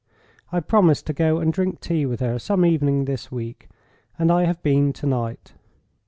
I 0.51 0.61
promised 0.61 1.05
to 1.05 1.13
go 1.13 1.37
and 1.37 1.53
drink 1.53 1.79
tea 1.79 2.07
with 2.07 2.21
her 2.21 2.39
some 2.39 2.65
evening 2.65 3.05
this 3.05 3.31
week, 3.31 3.67
and 4.17 4.31
I 4.31 4.45
have 4.45 4.59
been 4.63 4.93
to 4.93 5.05
night. 5.05 5.53